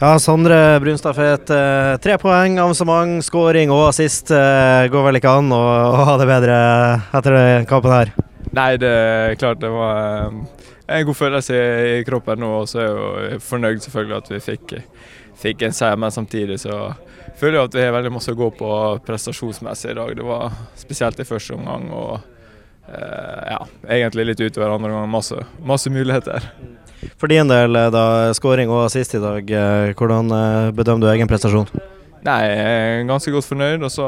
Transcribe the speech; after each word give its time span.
Ja, 0.00 0.18
Sondre 0.18 0.80
Brunstad 0.80 1.12
Fet. 1.12 1.50
Eh, 1.50 1.96
tre 2.00 2.14
poeng, 2.16 2.54
avansement, 2.56 3.20
skåring 3.20 3.68
og 3.68 3.90
assist. 3.90 4.30
Eh, 4.32 4.86
går 4.88 5.02
vel 5.04 5.18
ikke 5.18 5.34
an 5.42 5.52
å, 5.52 5.58
ha 6.08 6.14
det 6.16 6.26
bedre 6.30 6.56
etter 7.18 7.36
kampen 7.68 7.92
her? 7.92 8.12
Nei, 8.56 8.70
det 8.80 8.88
er 8.94 9.36
klart 9.36 9.60
det 9.60 9.68
var 9.68 10.00
eh, 10.00 10.64
en 10.96 11.04
god 11.04 11.18
følelse 11.20 11.60
i 11.98 12.00
kroppen 12.08 12.40
nå. 12.40 12.48
Og 12.62 12.72
så 12.72 12.80
er 12.80 12.88
jeg 12.88 12.96
jo 13.34 13.42
fornøyd 13.50 13.84
selvfølgelig 13.84 14.18
at 14.22 14.32
vi 14.32 14.42
fikk, 14.46 14.74
fikk 15.44 15.68
en 15.68 15.76
seier, 15.82 16.00
men 16.00 16.16
samtidig 16.16 16.56
så 16.64 16.80
føler 17.36 17.60
jeg 17.60 17.68
at 17.68 17.80
vi 17.82 17.86
har 17.90 17.96
veldig 18.00 18.16
masse 18.16 18.32
å 18.32 18.40
gå 18.40 18.52
på 18.56 18.74
prestasjonsmessig 19.04 19.92
i 19.92 20.00
dag. 20.00 20.16
Det 20.16 20.28
var 20.32 20.60
spesielt 20.80 21.20
i 21.20 21.28
første 21.28 21.60
omgang 21.60 21.90
og 21.92 22.16
ja, 22.88 23.60
egentlig 23.84 24.30
litt 24.32 24.40
utover 24.48 24.72
andre 24.72 24.96
omgang. 24.96 25.12
Masse, 25.12 25.44
masse 25.60 25.92
muligheter. 25.92 26.48
For 27.16 27.30
din 27.30 27.48
del, 27.48 27.76
eh, 27.76 27.90
da, 27.92 28.04
skåring 28.36 28.70
og 28.72 28.86
assist 28.86 29.14
i 29.16 29.22
dag. 29.22 29.50
Eh, 29.50 29.94
hvordan 29.96 30.30
eh, 30.36 30.70
bedømmer 30.76 31.06
du 31.06 31.10
egen 31.12 31.30
prestasjon? 31.30 31.68
Nei, 32.26 32.40
jeg 32.44 32.62
er 32.76 33.04
ganske 33.08 33.32
godt 33.32 33.48
fornøyd. 33.48 33.84
Og 33.86 33.92
så 33.92 34.06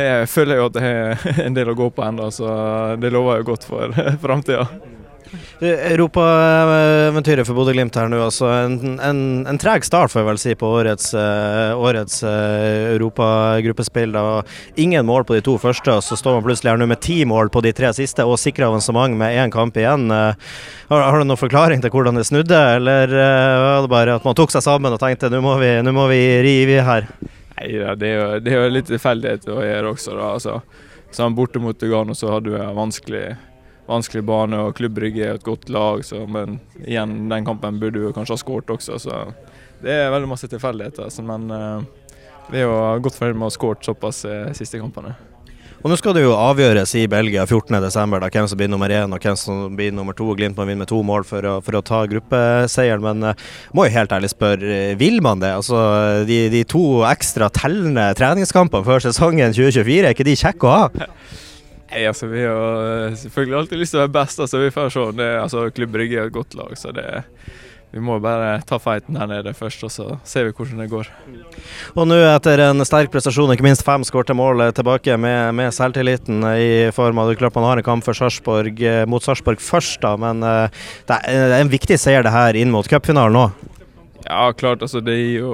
jeg 0.00 0.28
føler 0.30 0.56
jeg 0.56 0.62
jo 0.62 0.70
at 0.70 0.80
jeg 0.80 1.18
har 1.24 1.44
en 1.46 1.56
del 1.56 1.72
å 1.72 1.76
gå 1.78 1.90
på 1.94 2.04
ennå, 2.06 2.30
så 2.34 2.50
det 3.00 3.12
lover 3.12 3.42
jo 3.42 3.50
godt 3.52 3.66
for 3.68 3.96
framtida. 4.24 4.68
Europaeventyret 5.60 7.46
for 7.46 7.54
Bodø-Glimt 7.58 7.96
her 7.98 8.08
nå. 8.10 8.18
Altså 8.24 8.48
en, 8.50 8.98
en, 8.98 9.20
en, 9.48 9.60
treg 9.60 9.84
start, 9.86 10.10
får 10.12 10.22
jeg 10.22 10.28
vel 10.28 10.40
si, 10.42 10.54
på 10.58 10.70
årets, 10.80 11.12
uh, 11.14 11.78
årets 11.78 12.22
uh, 12.26 12.94
europagruppespill. 12.94 14.16
Ingen 14.80 15.06
mål 15.08 15.26
på 15.28 15.36
de 15.38 15.44
to 15.46 15.56
første, 15.62 15.90
og 15.94 16.02
så 16.06 16.18
står 16.18 16.38
man 16.38 16.46
plutselig 16.48 16.72
her 16.72 16.80
nå 16.80 16.88
med 16.90 17.02
ti 17.04 17.18
mål 17.28 17.52
på 17.54 17.62
de 17.66 17.72
tre 17.76 17.92
siste 17.96 18.26
og 18.26 18.40
sikrer 18.40 18.68
avansement 18.70 19.14
med 19.20 19.36
én 19.38 19.54
kamp 19.54 19.76
igjen. 19.78 20.08
Uh, 20.10 20.32
har, 20.90 21.06
har, 21.06 21.18
du 21.20 21.28
noen 21.28 21.40
forklaring 21.40 21.82
til 21.84 21.92
hvordan 21.94 22.18
det 22.18 22.26
snudde, 22.28 22.60
eller 22.80 23.06
var 23.10 23.84
det 23.84 23.92
bare 23.92 24.16
at 24.18 24.26
man 24.26 24.38
tok 24.38 24.50
seg 24.54 24.64
sammen 24.66 24.94
og 24.94 25.00
tenkte 25.02 25.30
nå 25.30 25.42
må 25.44 25.54
vi, 25.60 25.76
nå 25.84 25.94
må 25.94 26.08
vi 26.10 26.20
rive 26.44 26.82
her? 26.86 27.10
Nei, 27.60 27.68
det 28.00 28.08
er 28.08 28.16
jo, 28.16 28.26
det 28.40 28.54
er 28.54 28.62
jo 28.64 28.72
litt 28.72 28.88
tilfeldighet 28.88 29.46
å 29.52 29.60
gjøre 29.60 29.92
også. 29.92 30.16
da, 30.16 30.32
altså. 30.38 30.60
Så 31.10 31.26
Borte 31.34 31.58
mot 31.58 31.82
Lugano 31.82 32.14
så 32.14 32.30
hadde 32.30 32.52
vi 32.54 32.66
vanskelig 32.76 33.24
vanskelig 33.90 34.24
bane, 34.26 34.58
og 34.66 34.76
Klubb 34.78 34.96
Brygge 34.98 35.26
er 35.26 35.38
et 35.38 35.46
godt 35.46 35.70
lag. 35.72 36.04
Så, 36.06 36.22
men 36.30 36.60
igjen, 36.84 37.24
den 37.30 37.48
kampen 37.48 37.80
burde 37.82 38.02
vi 38.02 38.12
kanskje 38.16 38.36
ha 38.36 38.42
skåret 38.44 38.70
også, 38.76 39.00
så 39.02 39.22
det 39.80 39.96
er 39.96 40.12
veldig 40.12 40.28
masse 40.30 40.50
tilfeldigheter. 40.50 41.08
Altså, 41.08 41.24
men 41.26 41.48
uh, 41.50 41.80
vi 42.52 42.60
er 42.60 42.68
jo 42.68 42.78
godt 43.04 43.18
fornøyd 43.18 43.38
med 43.38 43.48
å 43.48 43.50
ha 43.50 43.56
skåret 43.56 43.86
såpass 43.86 44.24
de 44.26 44.38
uh, 44.50 44.54
siste 44.56 44.80
kampene. 44.80 45.16
Og 45.80 45.88
Nå 45.88 45.96
skal 45.96 46.12
det 46.12 46.26
jo 46.26 46.34
avgjøres 46.36 46.90
i 47.00 47.06
Belgia 47.08 47.46
14.12. 47.46 48.26
hvem 48.26 48.48
som 48.50 48.58
blir 48.60 48.68
nummer 48.68 48.92
én 48.92 49.14
og 49.16 49.22
hvem 49.24 49.36
som 49.40 49.62
blir 49.78 49.94
nummer 49.96 50.12
to. 50.12 50.26
Glimt 50.36 50.58
må 50.58 50.66
vinne 50.68 50.84
med 50.84 50.90
to 50.90 50.98
mål 51.00 51.24
for 51.24 51.46
å, 51.48 51.54
for 51.64 51.78
å 51.78 51.80
ta 51.80 52.02
gruppeseieren, 52.10 53.00
men 53.06 53.30
uh, 53.32 53.46
må 53.72 53.88
jo 53.88 53.94
helt 53.96 54.12
ærlig 54.12 54.34
spørre, 54.34 54.74
uh, 54.92 54.96
vil 55.00 55.22
man 55.24 55.40
det? 55.40 55.54
Altså, 55.56 55.80
de, 56.28 56.42
de 56.52 56.66
to 56.68 57.00
ekstra 57.08 57.48
tellende 57.56 58.10
treningskampene 58.20 58.84
før 58.84 59.08
sesongen 59.08 59.56
2024, 59.56 60.02
er 60.04 60.12
ikke 60.12 60.28
de 60.28 60.36
kjekke 60.42 60.68
å 60.68 60.76
ha? 60.76 61.06
Nei, 61.90 62.04
altså 62.06 62.28
Vi 62.30 62.44
har 62.46 63.08
eh, 63.08 63.16
selvfølgelig 63.18 63.58
alltid 63.58 63.82
lyst 63.82 63.96
til 63.96 64.00
å 64.00 64.04
være 64.06 64.14
best. 64.20 64.42
altså 64.42 64.62
Vi 64.62 64.70
får 64.74 64.94
se. 64.94 65.08
Det, 65.18 65.32
altså, 65.40 65.66
Klubb 65.74 65.96
Brygge 65.96 66.20
er 66.20 66.30
et 66.30 66.36
godt 66.36 66.54
lag, 66.58 66.70
så 66.78 66.92
det, 66.94 67.06
vi 67.90 68.02
må 68.06 68.20
bare 68.22 68.60
ta 68.66 68.78
fighten 68.78 69.16
her 69.18 69.26
nede 69.26 69.50
først, 69.56 69.82
og 69.82 69.90
så 69.90 70.04
ser 70.28 70.46
vi 70.46 70.52
hvordan 70.54 70.84
det 70.84 70.90
går. 70.92 71.08
Og 71.96 72.06
nå 72.06 72.20
etter 72.28 72.62
en 72.68 72.86
sterk 72.86 73.10
prestasjon, 73.10 73.50
ikke 73.50 73.66
minst 73.66 73.82
fem 73.86 74.04
skårte 74.06 74.36
mål 74.38 74.68
tilbake 74.76 75.16
med, 75.18 75.56
med, 75.58 75.74
selvtilliten 75.74 76.46
i 76.52 76.70
form 76.94 77.18
av 77.18 77.32
klart 77.40 77.58
man 77.58 77.66
har 77.66 77.82
en 77.82 77.88
kamp 77.88 78.06
Sarsborg, 78.06 78.78
eh, 78.78 79.02
mot 79.10 79.26
Sarpsborg 79.26 79.58
først, 79.64 79.98
da, 80.04 80.14
men 80.20 80.46
eh, 80.46 80.86
det 81.10 81.18
er 81.26 81.56
en 81.58 81.72
viktig 81.72 81.98
seier 81.98 82.22
det 82.22 82.34
her 82.34 82.60
inn 82.60 82.70
mot 82.70 82.86
cupfinalen 82.86 83.42
òg? 83.42 83.66
Ja, 84.28 84.52
klart. 84.54 84.84
altså 84.86 85.02
Det 85.02 85.16
gir 85.16 85.40
jo 85.40 85.52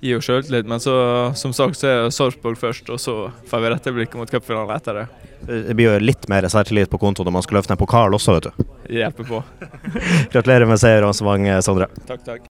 gir 0.00 0.16
jo 0.16 0.22
sjøltillit. 0.24 0.66
Men 0.68 0.82
så, 0.82 0.94
som 1.38 1.54
sagt 1.56 1.80
så 1.80 1.86
er 1.88 2.10
Sarpsborg 2.14 2.58
først, 2.60 2.90
og 2.92 3.00
så 3.00 3.16
får 3.50 3.64
vi 3.64 3.72
rette 3.72 3.94
blikket 3.96 4.18
mot 4.20 4.30
cupfinalen 4.30 4.76
etter 4.76 5.00
det. 5.00 5.06
Det 5.46 5.76
blir 5.76 5.92
jo 5.92 5.98
litt 6.02 6.28
mer 6.32 6.46
selvtillit 6.50 6.90
på 6.90 6.98
konto 7.00 7.24
når 7.24 7.34
man 7.38 7.44
skal 7.44 7.60
løfte 7.60 7.72
en 7.76 7.80
pokal 7.80 8.16
også, 8.16 8.36
vet 8.36 8.48
du. 8.48 8.66
Hjelper 8.96 9.24
på. 9.28 9.42
Gratulerer 10.32 10.68
med 10.68 10.80
seier 10.82 11.02
og 11.04 11.12
avansement, 11.12 11.64
Sondre. 11.64 11.88
Takk, 12.08 12.22
takk. 12.26 12.42